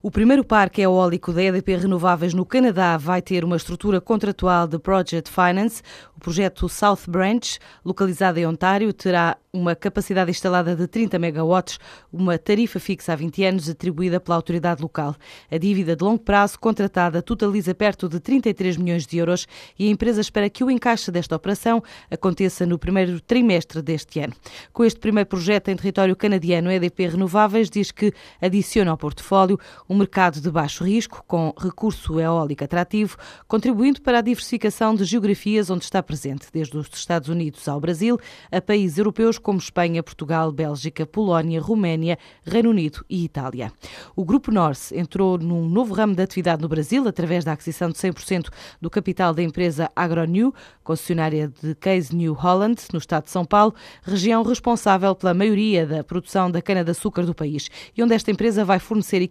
O 0.00 0.12
primeiro 0.12 0.44
parque 0.44 0.80
eólico 0.80 1.32
da 1.32 1.42
EDP 1.42 1.74
Renováveis 1.74 2.32
no 2.32 2.46
Canadá 2.46 2.96
vai 2.96 3.20
ter 3.20 3.44
uma 3.44 3.56
estrutura 3.56 4.00
contratual 4.00 4.68
de 4.68 4.78
Project 4.78 5.28
Finance. 5.28 5.82
O 6.16 6.20
projeto 6.20 6.68
South 6.68 7.00
Branch, 7.08 7.58
localizado 7.84 8.38
em 8.38 8.46
Ontário, 8.46 8.92
terá 8.92 9.36
uma 9.52 9.74
capacidade 9.74 10.30
instalada 10.30 10.76
de 10.76 10.86
30 10.86 11.18
megawatts, 11.18 11.80
uma 12.12 12.38
tarifa 12.38 12.78
fixa 12.78 13.12
há 13.12 13.16
20 13.16 13.44
anos 13.44 13.68
atribuída 13.68 14.20
pela 14.20 14.36
autoridade 14.36 14.80
local. 14.80 15.16
A 15.50 15.58
dívida 15.58 15.96
de 15.96 16.04
longo 16.04 16.22
prazo 16.22 16.60
contratada 16.60 17.20
totaliza 17.20 17.74
perto 17.74 18.08
de 18.08 18.20
33 18.20 18.76
milhões 18.76 19.04
de 19.04 19.18
euros 19.18 19.48
e 19.76 19.88
a 19.88 19.90
empresa 19.90 20.20
espera 20.20 20.48
que 20.48 20.62
o 20.62 20.70
encaixe 20.70 21.10
desta 21.10 21.34
operação 21.34 21.82
aconteça 22.10 22.64
no 22.64 22.78
primeiro 22.78 23.20
trimestre 23.20 23.82
deste 23.82 24.20
ano. 24.20 24.34
Com 24.72 24.84
este 24.84 25.00
primeiro 25.00 25.28
projeto 25.28 25.68
em 25.68 25.76
território 25.76 26.14
canadiano, 26.14 26.70
a 26.70 26.74
EDP 26.74 27.08
Renováveis 27.08 27.68
diz 27.68 27.90
que 27.90 28.12
adiciona 28.40 28.90
ao 28.92 28.96
portfólio 28.96 29.58
um 29.88 29.96
mercado 29.96 30.40
de 30.40 30.50
baixo 30.50 30.84
risco, 30.84 31.24
com 31.26 31.54
recurso 31.58 32.20
eólico 32.20 32.62
atrativo, 32.62 33.16
contribuindo 33.46 34.02
para 34.02 34.18
a 34.18 34.20
diversificação 34.20 34.94
de 34.94 35.04
geografias 35.04 35.70
onde 35.70 35.84
está 35.84 36.02
presente, 36.02 36.46
desde 36.52 36.76
os 36.76 36.88
Estados 36.92 37.28
Unidos 37.28 37.66
ao 37.66 37.80
Brasil, 37.80 38.18
a 38.52 38.60
países 38.60 38.98
europeus 38.98 39.38
como 39.38 39.58
Espanha, 39.58 40.02
Portugal, 40.02 40.52
Bélgica, 40.52 41.06
Polónia, 41.06 41.60
Roménia, 41.60 42.18
Reino 42.44 42.70
Unido 42.70 43.04
e 43.08 43.24
Itália. 43.24 43.72
O 44.14 44.24
Grupo 44.24 44.52
Norse 44.52 44.96
entrou 44.96 45.38
num 45.38 45.68
novo 45.68 45.94
ramo 45.94 46.14
de 46.14 46.22
atividade 46.22 46.60
no 46.60 46.68
Brasil 46.68 47.06
através 47.08 47.44
da 47.44 47.52
aquisição 47.52 47.88
de 47.88 47.96
100% 47.96 48.48
do 48.80 48.90
capital 48.90 49.32
da 49.32 49.42
empresa 49.42 49.90
AgroNew, 49.96 50.54
concessionária 50.84 51.52
de 51.62 51.74
Case 51.74 52.14
New 52.14 52.34
Holland, 52.34 52.82
no 52.92 52.98
estado 52.98 53.24
de 53.24 53.30
São 53.30 53.44
Paulo, 53.44 53.74
região 54.02 54.42
responsável 54.42 55.14
pela 55.14 55.32
maioria 55.32 55.86
da 55.86 56.04
produção 56.04 56.50
da 56.50 56.60
cana-de-açúcar 56.60 57.24
do 57.24 57.34
país, 57.34 57.68
e 57.96 58.02
onde 58.02 58.14
esta 58.14 58.30
empresa 58.30 58.64
vai 58.64 58.78
fornecer 58.78 59.22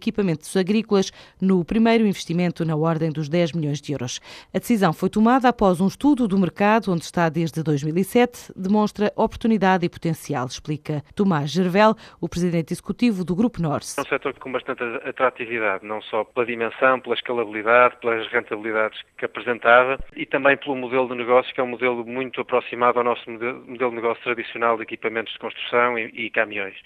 agrícolas 0.56 1.12
no 1.40 1.64
primeiro 1.64 2.06
investimento 2.06 2.64
na 2.64 2.76
ordem 2.76 3.10
dos 3.10 3.28
10 3.28 3.52
milhões 3.52 3.80
de 3.80 3.92
euros. 3.92 4.20
A 4.52 4.58
decisão 4.58 4.92
foi 4.92 5.08
tomada 5.08 5.48
após 5.48 5.80
um 5.80 5.86
estudo 5.86 6.26
do 6.28 6.38
mercado, 6.38 6.92
onde 6.92 7.04
está 7.04 7.28
desde 7.28 7.62
2007, 7.62 8.52
demonstra 8.56 9.12
oportunidade 9.16 9.84
e 9.84 9.88
potencial, 9.88 10.46
explica 10.46 11.02
Tomás 11.14 11.50
Gervel, 11.50 11.94
o 12.20 12.28
presidente 12.28 12.72
executivo 12.72 13.24
do 13.24 13.34
Grupo 13.34 13.60
Norse. 13.60 13.98
É 13.98 14.02
um 14.02 14.06
setor 14.06 14.34
com 14.38 14.52
bastante 14.52 14.82
atratividade, 15.04 15.84
não 15.84 16.00
só 16.02 16.24
pela 16.24 16.46
dimensão, 16.46 17.00
pela 17.00 17.14
escalabilidade, 17.14 17.96
pelas 18.00 18.26
rentabilidades 18.28 19.00
que 19.16 19.24
apresentava 19.24 19.98
e 20.14 20.26
também 20.26 20.56
pelo 20.56 20.76
modelo 20.76 21.08
de 21.08 21.14
negócio, 21.14 21.52
que 21.54 21.60
é 21.60 21.64
um 21.64 21.68
modelo 21.68 22.04
muito 22.04 22.40
aproximado 22.40 22.98
ao 22.98 23.04
nosso 23.04 23.28
modelo 23.30 23.90
de 23.90 23.96
negócio 23.96 24.22
tradicional 24.22 24.76
de 24.76 24.82
equipamentos 24.82 25.32
de 25.32 25.38
construção 25.38 25.98
e, 25.98 26.06
e 26.14 26.30
caminhões. 26.30 26.76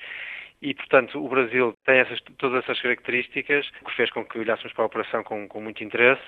E, 0.63 0.75
portanto, 0.75 1.23
o 1.23 1.29
Brasil 1.29 1.75
tem 1.85 1.99
essas, 1.99 2.21
todas 2.39 2.63
essas 2.63 2.81
características, 2.81 3.69
o 3.83 3.87
que 3.87 3.97
fez 3.97 4.11
com 4.11 4.25
que 4.25 4.39
olhássemos 4.39 4.73
para 4.73 4.85
a 4.85 4.87
operação 4.87 5.25
com, 5.25 5.49
com 5.49 5.61
muito 5.61 5.83
interesse 5.83 6.23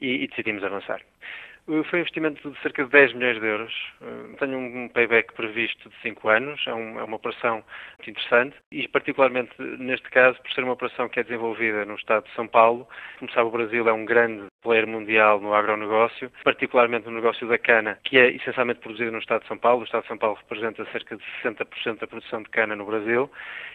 e, 0.00 0.22
e 0.22 0.28
decidimos 0.28 0.62
avançar. 0.62 1.00
Foi 1.66 1.98
um 1.98 2.00
investimento 2.00 2.50
de 2.50 2.60
cerca 2.62 2.84
de 2.84 2.90
10 2.90 3.14
milhões 3.14 3.40
de 3.40 3.46
euros. 3.46 3.72
Eh, 4.02 4.36
tenho 4.38 4.58
um 4.58 4.88
payback 4.88 5.32
previsto 5.34 5.88
de 5.88 5.94
5 6.02 6.28
anos. 6.28 6.60
É, 6.66 6.74
um, 6.74 6.98
é, 6.98 7.04
uma 7.04 7.16
operação 7.16 7.62
muito 7.98 8.10
interessante 8.10 8.56
e, 8.72 8.88
particularmente 8.88 9.52
neste 9.78 10.08
caso, 10.10 10.40
por 10.42 10.50
ser 10.52 10.64
uma 10.64 10.72
operação 10.72 11.08
que 11.08 11.20
é 11.20 11.22
desenvolvida 11.22 11.84
no 11.84 11.94
estado 11.94 12.24
de 12.24 12.34
São 12.34 12.48
Paulo. 12.48 12.88
Como 13.18 13.30
sabe, 13.30 13.46
o 13.46 13.52
Brasil 13.52 13.88
é 13.88 13.92
um 13.92 14.04
grande 14.04 14.46
player 14.62 14.86
mundial 14.86 15.40
no 15.40 15.54
agronegócio, 15.54 16.30
particularmente 16.44 17.06
no 17.06 17.14
negócio 17.14 17.46
da 17.48 17.58
cana, 17.58 17.98
que 18.04 18.18
é 18.18 18.30
essencialmente 18.30 18.80
produzido 18.80 19.12
no 19.12 19.18
estado 19.18 19.42
de 19.42 19.48
São 19.48 19.58
Paulo. 19.58 19.82
O 19.82 19.84
estado 19.84 20.02
de 20.02 20.08
São 20.08 20.18
Paulo 20.18 20.36
representa 20.36 20.84
cerca 20.92 21.16
de 21.16 21.22
60% 21.44 22.00
da 22.00 22.06
produção 22.06 22.42
de 22.42 22.48
cana 22.50 22.74
no 22.74 22.86
Brasil 22.86 23.30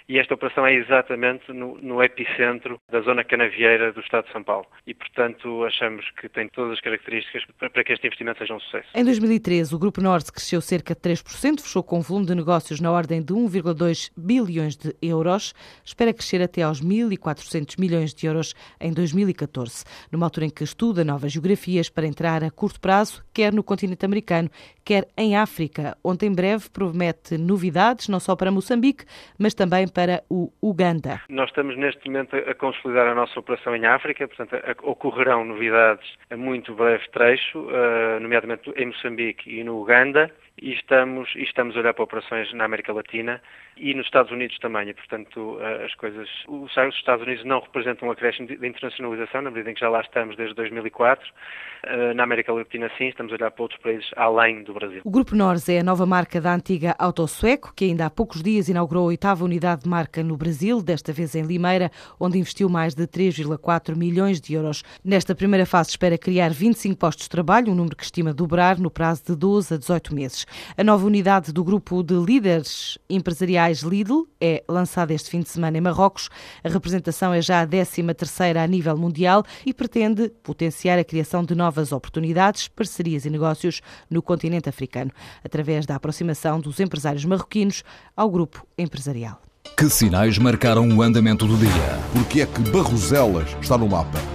e 0.07 0.19
esta 0.19 0.35
operação 0.35 0.65
é 0.65 0.73
exatamente 0.73 1.51
no, 1.51 1.77
no 1.81 2.03
epicentro 2.03 2.79
da 2.91 3.01
zona 3.01 3.23
canavieira 3.23 3.91
do 3.91 3.99
estado 4.01 4.25
de 4.25 4.31
São 4.31 4.43
Paulo. 4.43 4.67
E, 4.85 4.93
portanto, 4.93 5.63
achamos 5.65 6.05
que 6.19 6.29
tem 6.29 6.47
todas 6.47 6.73
as 6.73 6.81
características 6.81 7.43
para 7.57 7.69
para 7.69 7.83
que 7.83 7.91
este 7.91 8.07
investimento 8.07 8.39
seja 8.39 8.53
um 8.53 8.59
sucesso. 8.59 8.87
Em 8.93 9.03
2013, 9.03 9.75
o 9.75 9.79
Grupo 9.79 10.01
Norte 10.01 10.31
cresceu 10.31 10.61
cerca 10.61 10.93
de 10.93 11.01
3%, 11.01 11.59
fechou 11.61 11.83
com 11.83 11.97
um 11.97 12.01
volume 12.01 12.25
de 12.25 12.35
negócios 12.35 12.79
na 12.79 12.91
ordem 12.91 13.21
de 13.21 13.33
1,2 13.33 14.11
bilhões 14.15 14.77
de 14.77 14.95
euros, 15.01 15.53
espera 15.83 16.13
crescer 16.13 16.41
até 16.41 16.61
aos 16.61 16.81
1.400 16.81 17.79
milhões 17.79 18.13
de 18.13 18.27
euros 18.27 18.53
em 18.79 18.93
2014, 18.93 19.83
numa 20.11 20.25
altura 20.25 20.45
em 20.45 20.49
que 20.49 20.63
estuda 20.75 21.05
novas 21.05 21.31
geografias 21.31 21.89
para 21.89 22.05
entrar 22.05 22.43
a 22.43 22.51
curto 22.51 22.81
prazo, 22.81 23.23
quer 23.33 23.53
no 23.53 23.63
continente 23.63 24.05
americano, 24.05 24.49
quer 24.83 25.07
em 25.17 25.37
África, 25.37 25.97
onde 26.03 26.25
em 26.25 26.35
breve 26.35 26.69
promete 26.69 27.37
novidades, 27.37 28.09
não 28.09 28.19
só 28.19 28.35
para 28.35 28.51
Moçambique, 28.51 29.05
mas 29.39 29.53
também 29.53 29.87
para 29.87 30.21
o 30.29 30.51
Uganda. 30.61 31.21
Nós 31.29 31.47
estamos 31.47 31.77
neste 31.77 32.05
momento 32.07 32.35
a 32.35 32.53
consolidar 32.53 33.07
a 33.07 33.15
nossa 33.15 33.39
operação 33.39 33.73
em 33.73 33.85
África, 33.85 34.27
portanto, 34.27 34.53
ocorrerão 34.83 35.45
novidades 35.45 36.05
a 36.29 36.35
muito 36.35 36.75
breve 36.75 37.07
trecho, 37.09 37.59
uh, 37.59 38.19
nomeadamente 38.19 38.69
em 38.75 38.87
Moçambique 38.87 39.49
e 39.49 39.63
no 39.63 39.81
Uganda, 39.81 40.29
e 40.61 40.73
estamos, 40.73 41.33
e 41.35 41.43
estamos 41.43 41.75
a 41.77 41.79
olhar 41.79 41.93
para 41.93 42.03
operações 42.03 42.51
na 42.53 42.65
América 42.65 42.91
Latina 42.91 43.41
e 43.77 43.93
nos 43.93 44.05
Estados 44.05 44.31
Unidos 44.31 44.57
também. 44.59 44.89
E, 44.89 44.93
portanto, 44.93 45.57
uh, 45.57 45.85
as 45.85 45.93
coisas. 45.95 46.27
Os 46.47 46.71
Estados 46.95 47.25
Unidos 47.25 47.43
não 47.45 47.59
representam 47.59 48.07
um 48.07 48.11
acréscimo 48.11 48.47
de 48.47 48.55
internacionalização, 48.67 49.41
na 49.41 49.51
medida 49.51 49.71
em 49.71 49.73
que 49.73 49.79
já 49.79 49.89
lá 49.89 50.01
estamos 50.01 50.35
desde 50.37 50.55
2004. 50.55 51.25
Uh, 51.27 52.13
na 52.15 52.23
América 52.23 52.53
Latina, 52.53 52.89
sim, 52.97 53.07
estamos 53.07 53.31
a 53.31 53.35
olhar 53.35 53.51
para 53.51 53.61
outros 53.61 53.79
países 53.81 54.09
além 54.15 54.63
do 54.63 54.73
Brasil. 54.73 55.01
O 55.03 55.11
Grupo 55.11 55.35
Nors 55.35 55.67
é 55.69 55.79
a 55.79 55.83
nova 55.83 56.05
marca 56.05 56.39
da 56.39 56.53
antiga 56.53 56.95
Autosueco, 56.97 57.73
que 57.75 57.85
ainda 57.85 58.05
há 58.05 58.09
poucos 58.09 58.41
dias 58.41 58.69
inaugurou 58.69 59.03
a 59.03 59.07
oitava 59.07 59.43
unidade 59.43 59.83
de 59.83 59.89
marca 59.89 60.23
no 60.23 60.37
Brasil, 60.37 60.81
desta 60.81 61.11
vez 61.11 61.35
em 61.35 61.43
Limeira, 61.43 61.91
onde 62.19 62.39
investiu 62.39 62.69
mais 62.69 62.95
de 62.95 63.05
3,4 63.07 63.95
milhões 63.95 64.39
de 64.39 64.53
euros. 64.53 64.83
Nesta 65.03 65.35
primeira 65.35 65.65
fase, 65.65 65.89
espera 65.91 66.17
criar 66.17 66.49
25 66.49 66.97
postos 66.97 67.25
de 67.25 67.29
trabalho, 67.29 67.71
um 67.71 67.75
número 67.75 67.95
que 67.95 68.03
estima 68.03 68.33
dobrar 68.33 68.79
no 68.79 68.89
prazo 68.89 69.23
de 69.27 69.35
12 69.35 69.73
a 69.73 69.77
18 69.77 70.15
meses. 70.15 70.45
A 70.77 70.83
nova 70.83 71.05
unidade 71.05 71.51
do 71.51 71.63
grupo 71.63 72.01
de 72.01 72.15
líderes 72.15 72.97
empresariais 73.09 73.64
Lidl 73.73 74.23
é 74.39 74.63
lançada 74.67 75.13
este 75.13 75.29
fim 75.29 75.41
de 75.41 75.49
semana 75.49 75.77
em 75.77 75.81
Marrocos. 75.81 76.29
A 76.63 76.69
representação 76.69 77.33
é 77.33 77.41
já 77.41 77.61
a 77.61 77.67
13 77.67 78.13
terceira 78.13 78.63
a 78.63 78.67
nível 78.67 78.97
mundial 78.97 79.43
e 79.65 79.73
pretende 79.73 80.29
potenciar 80.43 80.99
a 80.99 81.03
criação 81.03 81.43
de 81.43 81.55
novas 81.55 81.91
oportunidades, 81.91 82.67
parcerias 82.67 83.25
e 83.25 83.29
negócios 83.29 83.81
no 84.09 84.21
continente 84.21 84.69
africano, 84.69 85.11
através 85.43 85.85
da 85.85 85.95
aproximação 85.95 86.59
dos 86.59 86.79
empresários 86.79 87.25
marroquinos 87.25 87.83
ao 88.15 88.29
grupo 88.29 88.65
empresarial. 88.77 89.41
Que 89.77 89.89
sinais 89.89 90.37
marcaram 90.37 90.87
o 90.87 91.01
andamento 91.01 91.45
do 91.45 91.57
dia? 91.57 91.99
Porque 92.13 92.41
é 92.41 92.45
que 92.45 92.61
Barroselas 92.69 93.55
está 93.61 93.77
no 93.77 93.89
mapa? 93.89 94.34